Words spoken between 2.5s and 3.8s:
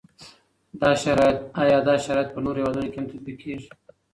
هیوادونو کي هم تطبیق کیږي؟